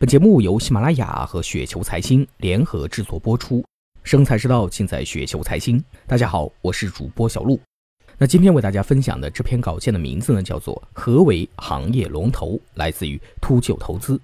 [0.00, 3.62] 本节目由喜马拉雅和雪球财经联合制作播出，
[4.02, 5.84] 生财之道尽在雪球财经。
[6.06, 7.60] 大家好，我是主播小璐。
[8.16, 14.18] 那今天为大家分享的这篇稿件的名字呢，叫做《何为行业龙头》，来自于秃鹫投资。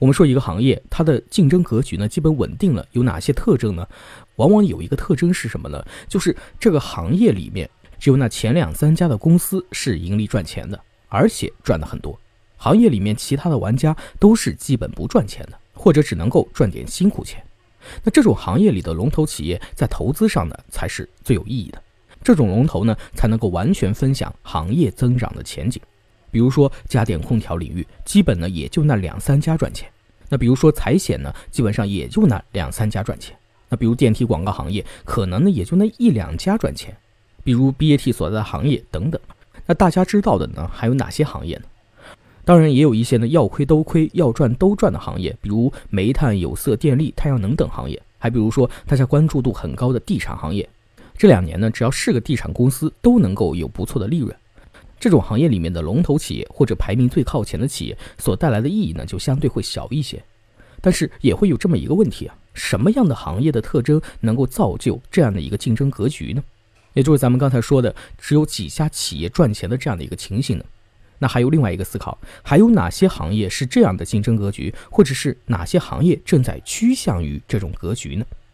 [0.00, 3.86] 我们说一个行业，它的竞争格局呢，基本稳定了，有哪些特征呢？
[4.34, 5.80] 往往有一个特征是什么呢？
[6.08, 7.70] 就是这个行业里面
[8.00, 12.18] 只有那前两三家的公司是盈利赚钱的，而且赚的很多。
[12.64, 17.44] 行业里面其他的玩家都是基本不赚钱的，或者只能够赚点辛苦钱。
[18.02, 21.82] 那这种行业里的龙头企业在投资上呢，才是最有意义的。
[22.22, 25.78] 这种龙头呢，才能够完全分享行业增长的前景。
[26.30, 29.86] 比如说家电空调领域，基本呢也就那两三家赚钱。
[30.30, 33.36] 那比如说财险呢，基本上也就那两三家赚钱。
[33.68, 36.96] 那比如电梯广告行业，可能呢也就那一两家赚钱。
[37.44, 39.20] 比如 BAT 所在的行业等等。
[39.66, 41.64] 那大家知道的呢，还有哪些行业呢？
[42.44, 50.68] 当然也有一些呢要亏都亏要赚都赚的行业，比如煤炭、有色、电力、太阳能等行业，还比如说大家关注度很高的地产行业。
[51.16, 54.34] 这两年呢，只要是个地产公司，都能够有不错的利润。
[55.00, 60.22] 这种行业里面的龙头企业或者排名最靠前的企业所带来的意义呢，就相对会小一些。
[60.80, 66.42] 但是也会有这么一个问题啊，什么样的行业的特征能够造就这样的一个竞争格局呢？
[66.92, 70.64] 也就是咱们刚才说的，只有几家企业赚钱的这样的一个情形呢？
[71.18, 78.24] 那还有另外一个思考，还有哪些行业是这样的竞争格局，或者是哪些行业正在趋向于这种格局呢？